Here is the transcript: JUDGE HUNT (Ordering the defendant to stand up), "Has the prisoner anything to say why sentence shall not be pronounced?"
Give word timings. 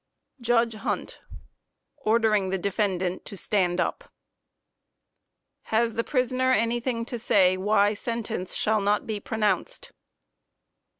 JUDGE 0.41 0.73
HUNT 0.77 1.21
(Ordering 1.95 2.49
the 2.49 2.57
defendant 2.57 3.23
to 3.25 3.37
stand 3.37 3.79
up), 3.79 4.11
"Has 5.65 5.93
the 5.93 6.03
prisoner 6.03 6.51
anything 6.51 7.05
to 7.05 7.19
say 7.19 7.55
why 7.55 7.93
sentence 7.93 8.55
shall 8.55 8.81
not 8.81 9.05
be 9.05 9.19
pronounced?" 9.19 9.91